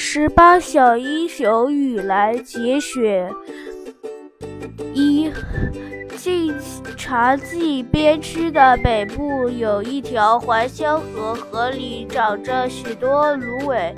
[0.00, 3.28] 十八小英雄雨来节选
[4.94, 5.28] 一。
[6.16, 6.52] 晋
[6.96, 13.94] 察冀边区的北部有一条还乡河，河里长着许多芦苇。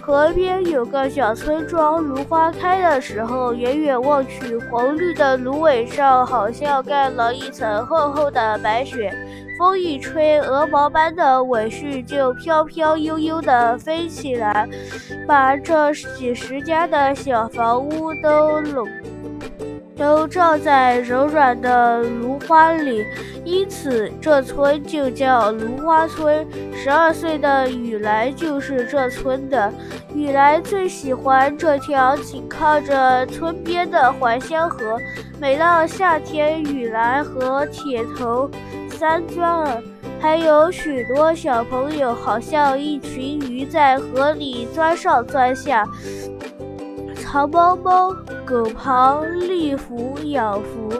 [0.00, 9.12] 河边有个小村庄，芦花开的时候，远远望去，黄绿的芦苇上好像盖了一层厚厚的白雪。
[9.58, 14.68] 风一吹，鹅毛般的苇絮就飘飘悠悠地飞起来，
[15.26, 18.88] 把这几十家的小房屋都笼
[19.96, 23.04] 都罩在柔软的芦花里，
[23.44, 26.44] 因此这村就叫芦花村。
[26.74, 29.72] 十二岁的雨来就是这村的。
[30.12, 34.98] 雨来最喜欢这条紧靠着村边的还乡河。
[35.40, 38.50] 每到夏天，雨来和铁头。
[39.04, 39.82] 山钻，
[40.18, 45.86] 还有许多小朋友，好像一群鱼在河里钻上钻下。
[47.14, 48.10] 藏猫猫，
[48.46, 50.90] 狗刨，立浮，仰浮。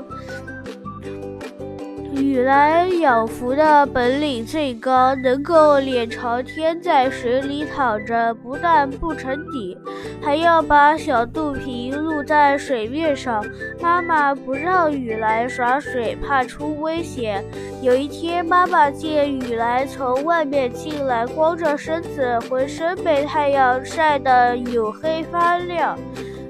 [2.15, 9.77] 雨来养伏的本领最高，能够脸朝天在水里躺着，不但不沉底，
[10.23, 13.45] 还要把小肚皮露在水面上。
[13.81, 17.45] 妈妈不让雨来耍水，怕出危险。
[17.83, 25.99] 有一天，妈妈见雨来从外面进来，光着身子，浑身被太阳晒得黝黑发亮。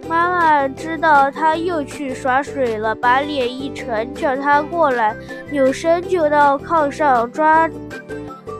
[0.09, 5.15] 妈妈知道他又去耍水了，把脸一沉，叫他过来，
[5.51, 7.69] 扭身就到炕上抓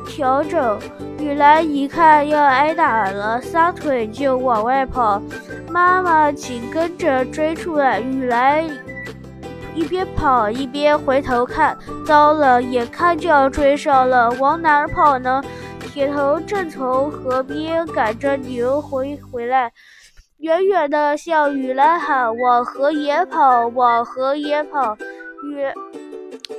[0.07, 0.79] 笤帚。
[1.19, 5.23] 雨来一看要挨打了，撒腿就往外跑，
[5.71, 8.01] 妈妈紧跟着追出来。
[8.01, 8.65] 雨来
[9.75, 15.43] 一边跑一边回头看，糟了，眼看就要追上了，往哪儿跑呢？
[15.81, 19.71] 铁头正从河边赶着牛回回来。
[20.45, 24.95] 远远的向雨来喊：“往河沿跑，往河沿跑！”
[25.49, 25.65] 雨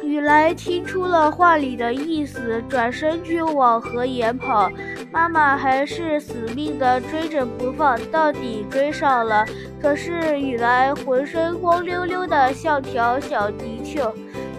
[0.02, 4.72] 雨来听出了话里的意思，转身就往河沿跑。
[5.12, 9.46] 妈妈还是死命的追着不放，到底追上了。
[9.80, 14.12] 可是雨来浑身光溜溜的，像条小泥鳅。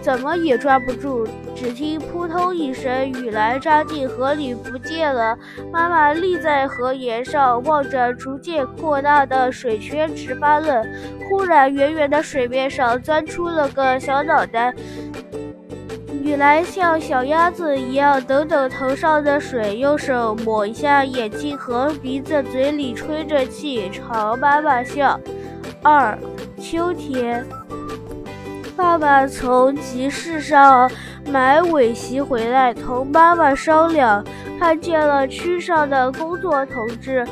[0.07, 5.37] 怎么也抓不住，只听扑通一声，雨来扎进河里不见了。
[5.69, 10.81] 妈妈立在河沿上，望着逐渐扩大的水圈，直发愣。
[11.27, 14.73] 忽然，远远的水面上钻出了个小脑袋。
[16.23, 25.19] 雨来像小鸭子一样抖抖头上的水，用手抹一下眼睛和鼻子，嘴里吹着气，朝妈妈笑。
[25.83, 26.17] 二，
[26.57, 27.45] 秋天。
[28.77, 30.89] 爸爸从集市上
[31.31, 34.23] 买尾席回来，同妈妈商量，
[34.59, 37.25] 看见了区上的工作同志，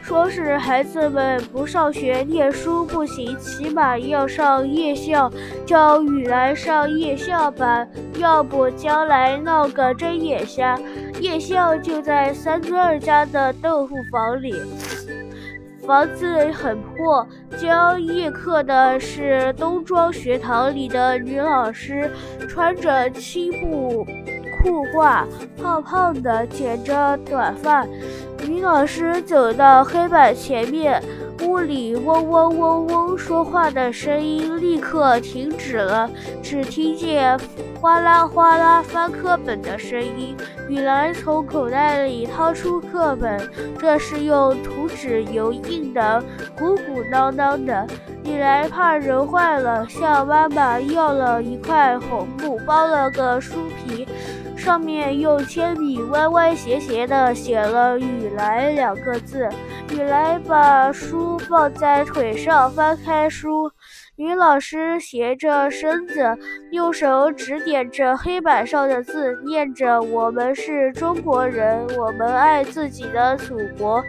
[0.00, 5.28] 说是孩子们不上学念书不行，起码要上夜校，
[5.66, 10.78] 叫雨来上夜校班，要不将来闹个睁眼瞎。
[11.18, 14.54] 夜校就在三尊儿家的豆腐房里。
[15.86, 17.26] 房子很破，
[17.58, 22.08] 教夜课的是东庄学堂里的女老师，
[22.48, 24.06] 穿着青布
[24.62, 25.26] 裤褂，
[25.60, 27.84] 胖胖的，剪着短发。
[28.46, 31.02] 女老师走到黑板前面，
[31.42, 36.10] 屋里嗡嗡嗡嗡说话的声音立刻停止了，
[36.42, 37.38] 只听见。
[37.80, 40.36] 哗啦哗啦翻课本的声音，
[40.68, 43.40] 雨来从口袋里掏出课本，
[43.78, 46.22] 这是用图纸油印的，
[46.56, 47.86] 鼓鼓囊囊的。
[48.24, 53.54] 雨来怕揉坏了，向妈妈要了一块红布，包了个书
[53.84, 54.06] 皮，
[54.62, 59.48] 上面用铅笔歪歪斜斜地写了“雨来”两个字。
[59.90, 63.68] 雨来把书放在腿上，翻开书。
[64.14, 66.38] 女老师斜着身子，
[66.70, 74.00] 用手指点着黑板上的字，念着：“我们是中国人，我们爱自己的祖国。”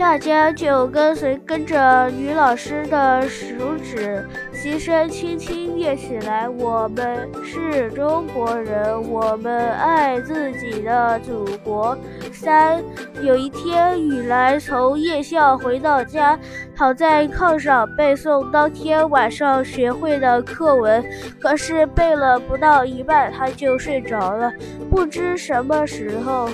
[0.00, 11.94] 大家就跟随跟着女老师的手指，齐声轻轻念起来：“我们是中国人，我们爱自己的祖国。”
[12.32, 12.82] 三
[13.22, 16.36] 有一天，雨来从夜校回到家，
[16.74, 21.04] 躺在炕上背诵当天晚上学会的课文。
[21.38, 24.50] 可是背了不到一半，他就睡着了。
[24.90, 26.48] 不知什么时候。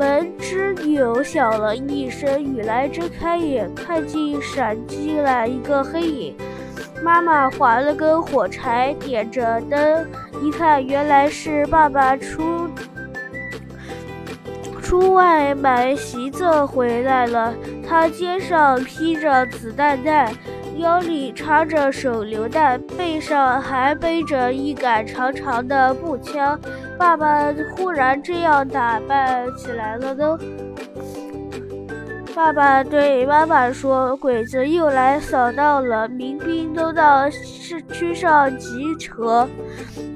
[0.00, 6.34] 门吱扭响了一声，雨来睁开眼，看见闪进来一个黑影。
[7.04, 10.06] 妈妈划了根火柴，点着灯，
[10.40, 12.66] 一看，原来是爸爸出
[14.80, 17.52] 出外买席子回来了，
[17.86, 20.32] 他肩上披着子弹袋，
[20.80, 26.58] 腰里插着手榴弹，背上还背着一杆长长的步枪。
[26.98, 30.38] 爸爸忽然这样打扮起来了呢？
[32.34, 39.46] 爸爸对妈妈说：“鬼子又来扫荡了，民兵都到市区上集合，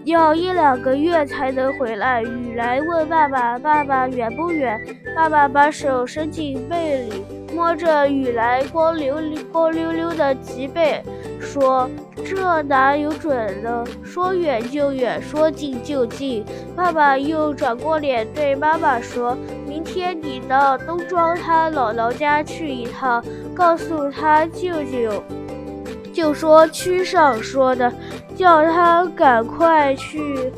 [0.05, 4.81] 要一两个月才能回来。”雨来问爸爸：“爸爸远不远？”
[5.15, 11.03] 爸爸把手伸进被里，摸着雨来光溜溜光溜溜的脊背，
[11.41, 11.89] 说
[12.27, 13.85] ：“这哪有准呢？
[14.03, 19.37] 说远就远，说近就近。”爸爸又转过脸对妈妈说
[19.69, 23.25] ：“明天你到东庄他姥姥家去一趟，
[23.55, 25.23] 告诉他舅舅，
[26.13, 27.93] 就说区上说的，
[28.37, 30.53] 叫他赶快去。”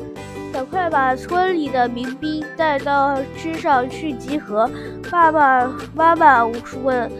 [0.57, 4.67] 赶快把村里的民兵带到区上去集合。
[5.11, 6.43] 爸爸妈妈
[6.83, 7.11] 问：“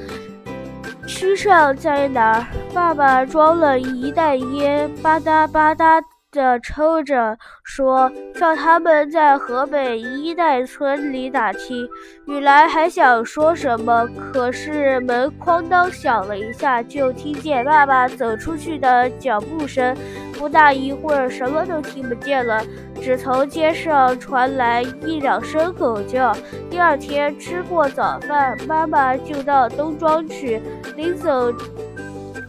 [1.07, 6.01] 区上在哪儿？”爸爸装了一袋烟，吧嗒吧嗒。
[6.31, 11.88] 的抽着说：“叫他们在河北一代村里打听。”
[12.27, 19.95] 雨来还想说什么，可是门哐当响了一下，就听见爸爸走出去的脚步声。
[20.38, 22.62] 不大一会儿，什么都听不见了，
[23.01, 26.35] 只从街上传来一两声狗叫。
[26.69, 30.62] 第二天吃过早饭，妈妈就到东庄去，
[30.95, 31.51] 临走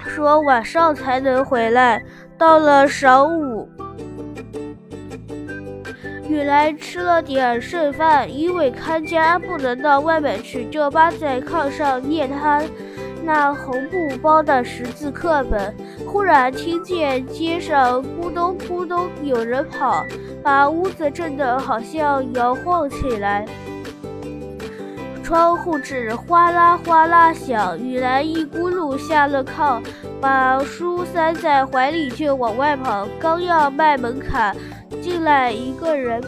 [0.01, 2.03] 说晚上才能回来。
[2.39, 3.69] 到了晌午，
[6.29, 12.63] 雨来吃了点剩饭，因为看家不能到外面去，就趴在炕上念他
[13.25, 15.75] 那红布包的识字课本。
[16.07, 20.07] 忽然听见街上咕咚咕咚有人跑，
[20.41, 23.45] 把屋子震得好像摇晃起来。
[25.29, 29.79] 窗户纸哗啦哗啦响，雨来一咕噜下了炕，
[30.23, 33.07] 把书塞在怀里就往外跑。
[33.21, 34.57] 刚要迈门槛，
[35.03, 36.19] 进来一个人，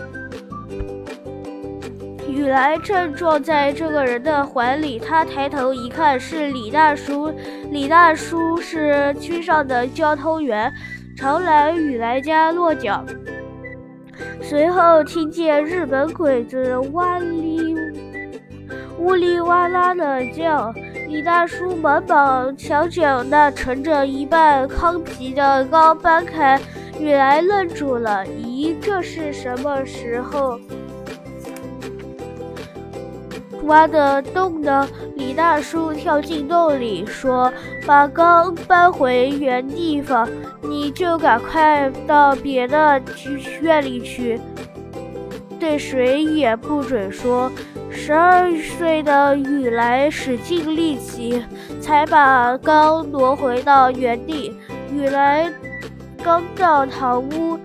[2.29, 4.99] 雨来正撞在这个人的怀里。
[4.99, 7.32] 他抬头一看，是李大叔。
[7.70, 10.70] 李大叔是区上的交通员，
[11.17, 13.02] 常来雨来家落脚。
[14.43, 17.70] 随后听见日本鬼子哇哩。
[19.00, 20.73] 呜哩哇啦的叫，
[21.08, 26.61] 李大叔忙把墙角那盛着一半糠皮的缸搬开，
[26.99, 28.23] 雨来愣住了。
[28.26, 30.61] 咦，这是什么时候
[33.62, 34.87] 挖的洞呢？
[35.17, 37.50] 李大叔跳进洞里，说
[37.87, 40.29] ：“把缸搬回原地方，
[40.61, 43.00] 你就赶快到别的
[43.62, 44.38] 院里去。”
[45.61, 47.53] 对谁也不准说。
[47.91, 51.45] 十二岁的雨来使尽力气，
[51.81, 54.57] 才把缸挪回到原地。
[54.93, 55.53] 雨来
[56.25, 57.59] 刚到堂屋，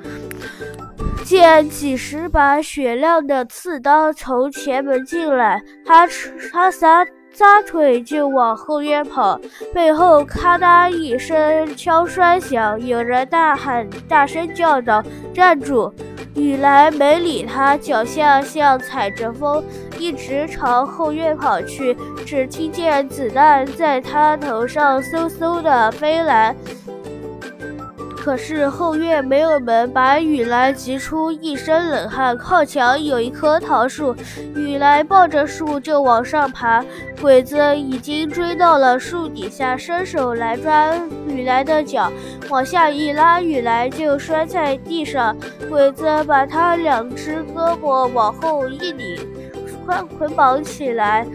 [1.23, 6.07] 见几十把雪亮的刺刀从前门进来，他
[6.51, 9.39] 他撒撒腿就往后院跑，
[9.73, 15.03] 背后咔嗒一声枪栓响，有人大喊，大声叫道
[15.33, 15.93] ：“站住！”
[16.35, 19.63] 雨来没理他，脚下像踩着风，
[19.97, 21.97] 一直朝后院跑去。
[22.25, 26.53] 只听见子弹在他头上嗖嗖的飞来。
[28.25, 32.35] 可是后院没有门，把雨来急出一身冷汗。
[32.35, 34.15] 靠墙有一棵桃树，
[34.55, 36.83] 雨来抱着树就往上爬。
[37.21, 40.91] 鬼子已经追到了树底下，伸手来抓
[41.27, 42.11] 雨来的脚，
[42.49, 45.37] 往下一拉，雨来就摔在地上。
[45.69, 49.19] 鬼子把他两只胳膊往后一拧，
[49.85, 51.27] 捆捆绑起来，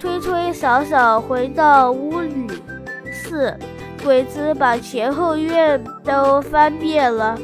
[0.00, 2.46] 推推搡搡回到屋里。
[3.12, 3.54] 四。
[4.04, 7.38] 鬼子把前后院都翻遍了，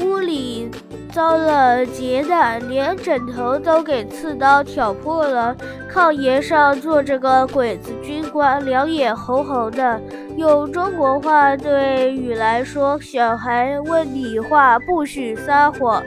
[0.00, 0.70] 屋里
[1.12, 5.56] 遭了劫难，连枕头都给刺刀挑破了。
[5.92, 10.00] 炕沿上坐着个鬼子军官，两眼红红的，
[10.36, 16.02] 用中国话对雨来说：“小孩问你话，不许撒谎。”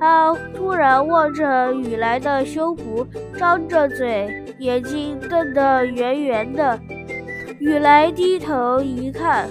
[0.00, 3.06] 他突然望着雨来的胸脯，
[3.38, 4.43] 张着嘴。
[4.64, 6.80] 眼睛瞪得圆圆的，
[7.58, 9.46] 雨来低头一看，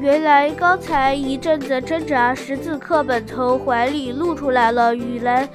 [0.00, 4.94] 原来刚才一阵子挣扎，识字课本从怀里露出来了。
[4.94, 5.46] 雨来，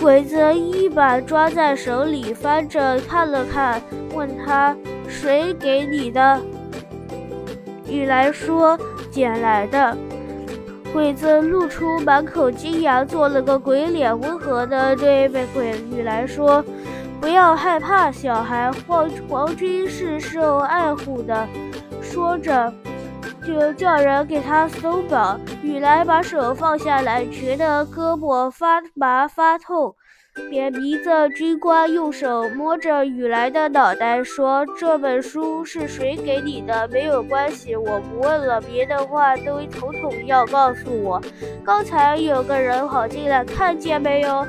[0.00, 3.80] 鬼子一把抓在手里，翻着看了看，
[4.12, 6.40] 问他：“谁给你的？”
[7.88, 8.76] 雨来说
[9.08, 9.96] ：“捡来的。”
[10.92, 16.64] 鬼子露出满口金牙，做了个鬼脸，温和的对鬼女来说
[17.20, 21.46] ：“不要害怕，小孩，皇皇军是受爱护的。”
[22.00, 22.72] 说着，
[23.46, 25.38] 就叫人给他松绑。
[25.62, 29.94] 雨来把手放下来，觉得胳膊发麻发痛。
[30.50, 36.86] 扁鼻子军官用手摸着雨来的脑袋，说：“这本书是谁给你的？
[36.88, 38.60] 没有关系，我不问了。
[38.60, 41.20] 别的话都统统要告诉我。
[41.64, 44.46] 刚才有个人跑进来，看见没有？”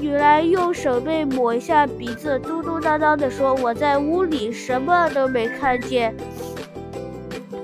[0.00, 6.14] 雨来用手背抹一下鼻子，嘟嘟囔囔地说：“我在屋里，什么都没看见。”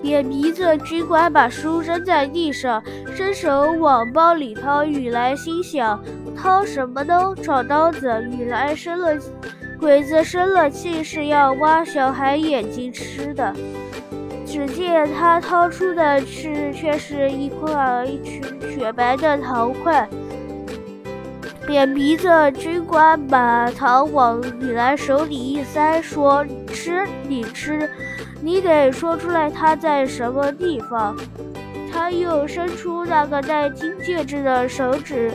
[0.03, 2.83] 扁鼻子军官把书扔在地上，
[3.15, 4.85] 伸手往包里掏。
[4.85, 5.99] 雨来心想。
[6.47, 7.35] 掏什么呢？
[7.43, 8.09] 找刀子。
[8.39, 9.19] 雨来生了，
[9.81, 13.53] 鬼子生了气，是要挖小孩眼睛吃的。
[14.47, 18.07] 只见他掏出的是，却是一块
[18.73, 20.09] 雪白的糖块。
[21.67, 27.91] 扁鼻子军官把糖往雨来手里一塞，说：“吃，你吃，
[28.41, 31.17] 你得说出来它在什么地方。”
[31.93, 35.33] 他又伸出那个戴金戒指的手指。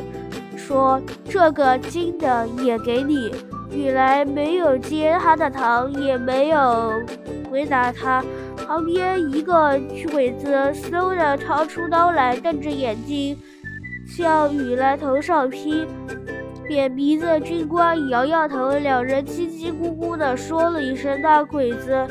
[0.71, 3.29] 说这个金的也给你。
[3.73, 6.93] 雨来没有接他的糖，也没有
[7.49, 8.23] 回答他。
[8.65, 9.77] 旁边一个
[10.11, 13.37] 鬼子嗖的掏出刀来，瞪着眼睛
[14.07, 15.85] 向雨来头上劈。
[16.67, 21.21] 扁鼻子军官摇摇头，两人叽叽咕咕的说了一声。
[21.21, 22.07] 那鬼子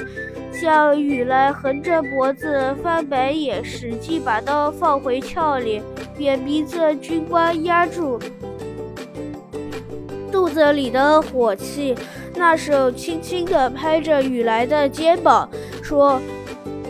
[0.52, 5.81] 向雨来横着脖子翻白眼，使劲把刀放回鞘里。
[6.17, 8.19] 扁鼻子军官压住。
[10.30, 11.94] 肚子里的火气，
[12.34, 15.49] 那手轻轻地拍着雨来的肩膀，
[15.82, 16.20] 说：“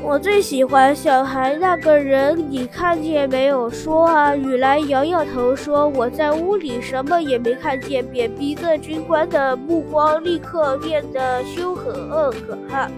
[0.02, 12.88] 我最喜欢小孩那个人，你看见没有？”说啊，雨来摇摇头说：“我在屋里，什么也没看见。”扁鼻子军官的目光立刻变得凶狠恶可怕，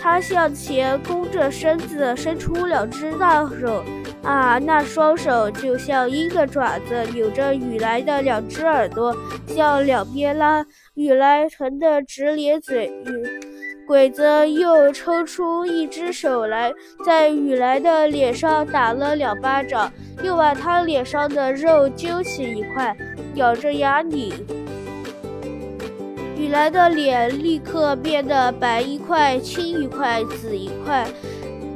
[0.00, 3.82] 他向前弓着身子，伸出两只大手。
[4.28, 9.16] 啊，那双手就像鹰的爪子，扭着雨来的两只耳朵，
[9.46, 10.62] 向两边拉。
[10.92, 12.92] 雨来疼得直咧嘴。
[13.06, 13.40] 雨
[13.86, 16.70] 鬼子又抽出一只手来，
[17.06, 19.90] 在雨来的脸上打了两巴掌，
[20.22, 22.94] 又把他脸上的肉揪起一块，
[23.36, 24.30] 咬着牙拧。
[26.36, 31.08] 雨来的脸立刻变得白一块、青一块、紫一块。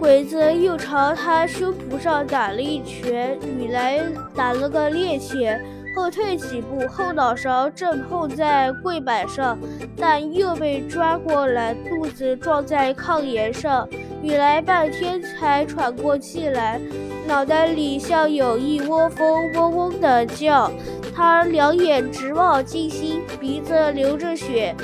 [0.02, 4.02] 鬼子又朝他胸脯上打了一拳，雨来
[4.34, 5.56] 打了个趔趄，
[5.94, 9.56] 后退几步，后脑勺正碰在柜板上，
[9.96, 13.88] 但又被抓过来，肚子撞在炕沿上，
[14.24, 16.80] 雨来半天才喘过气来，
[17.24, 20.68] 脑袋里像有一窝蜂嗡嗡的叫，
[21.14, 24.74] 他两眼直冒金星，鼻子流着血，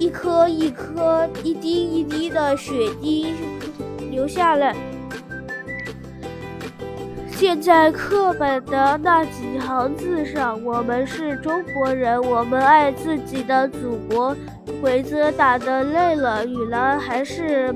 [0.00, 3.28] 一颗一颗，一滴一滴的血滴。
[4.14, 4.72] 留下了。
[7.32, 14.34] 现在课本的那几行字上，我们是中国人，我们爱自己的祖国。
[14.80, 17.74] 鬼子打得累了，雨来还是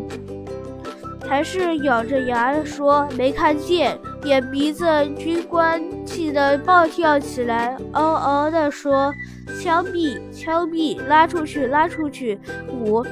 [1.27, 3.99] 还是咬着牙说没看见。
[4.25, 4.85] 眼鼻子
[5.17, 9.13] 军官气得暴跳起来，嗷嗷地说
[9.61, 13.05] ：“枪毙，枪毙，拉出去，拉出去！”五。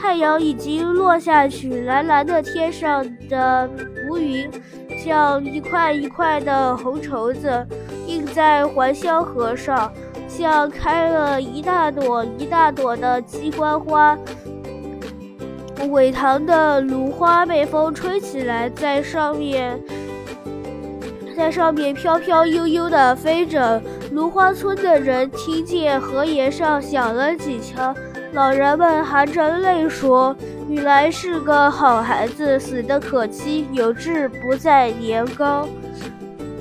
[0.00, 3.68] 太阳已经落下去，蓝蓝的天上的
[4.08, 4.50] 浮云
[4.98, 7.66] 像一块一块的红绸子，
[8.06, 9.92] 印在还乡河上，
[10.26, 14.16] 像开了一大朵一大朵的鸡冠花。
[15.90, 19.78] 苇塘的芦花被风吹起来，在上面，
[21.36, 23.80] 在上面飘飘悠悠地飞着。
[24.12, 27.94] 芦花村的人听见河沿上响了几枪。
[28.32, 30.34] 老人们含着泪说
[30.68, 35.68] ：“雨来是个好孩子，死得可惜，有志不在年高。”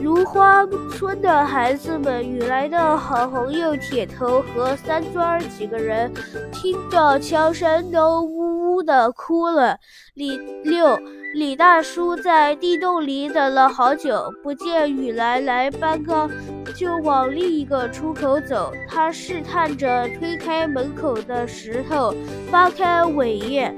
[0.01, 0.65] 芦花
[0.97, 6.11] 村的孩子们，雨来的好朋友铁头和三庄几个人，
[6.51, 9.77] 听到枪声都呜哭的哭了。
[10.13, 10.97] 李六。
[11.35, 16.27] 李大叔在地洞里等了好久，不见雨来来搬高，
[16.75, 18.73] 就往另一个出口走。
[18.87, 22.15] 他试探着推开门口的石头，
[22.49, 23.71] 扒开尾叶。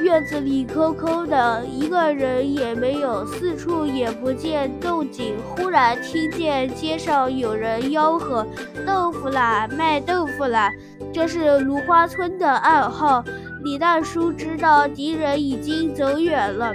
[0.00, 5.34] 院子里空空的，一个人也没有，四处也不见动静。
[5.56, 8.46] 忽然听见街上有人吆喝
[8.86, 10.70] ：“豆腐啦，卖豆腐啦！”
[11.12, 13.24] 这是芦花村的暗号。
[13.62, 16.72] 李大叔知道敌人已经走远了，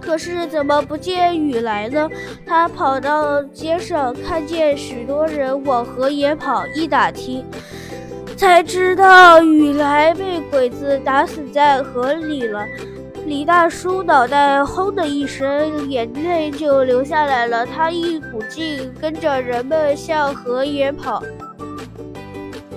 [0.00, 2.08] 可是怎么不见雨来呢？
[2.46, 7.44] 他跑到街上，看见许多人往河沿跑，一打听，
[8.36, 12.64] 才知道雨来被鬼子打死在河里了。
[13.26, 17.66] 李大叔脑袋轰的一声，眼泪就流下来了。
[17.66, 21.20] 他一股劲跟着人们向河沿跑。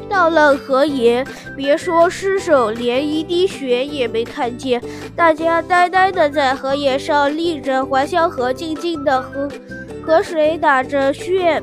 [0.09, 1.25] 到了河沿，
[1.55, 4.81] 别说尸首，连一滴血也没看见。
[5.15, 9.47] 大家呆呆地在河沿上立着，还向河静静的河
[10.03, 11.61] 河水打着漩。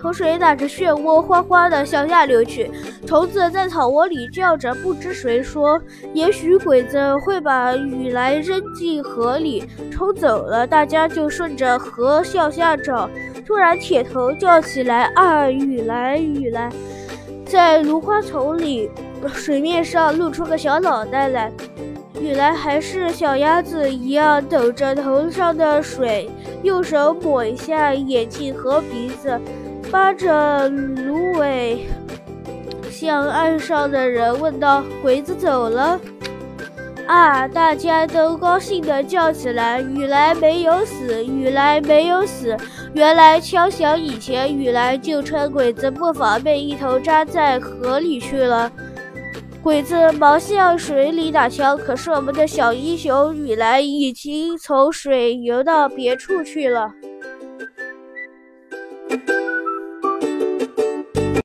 [0.00, 2.68] 河水打着漩涡，哗哗地向下流去。
[3.06, 5.80] 虫子在草窝里叫着，不知谁说。
[6.12, 13.08] 也许鬼子会把雨来扔进河里，冲走了，大家就顺着河向下找。
[13.46, 16.68] 突然，铁头叫起来：“啊，雨来，雨来！”
[17.52, 18.90] 在芦花丛里，
[19.34, 21.52] 水面上露出个小脑袋来。
[22.18, 26.30] 雨来还是小鸭子一样，抖着头上的水，
[26.62, 29.38] 用手抹一下眼睛和鼻子。
[29.90, 31.86] 扒着芦苇，
[32.90, 36.00] 向岸上的人问道：“鬼子走了？”
[37.06, 37.46] 啊！
[37.46, 42.56] 大家都高兴地叫起来：“雨来没有死，雨来没有死！”
[42.94, 48.70] 原来枪响以前，雨来就趁鬼子不防备，一头扎在河里去了。
[49.62, 56.92] 鬼子忙向水里打枪，可是我们的小英雄雨来已经从水游到别处去了。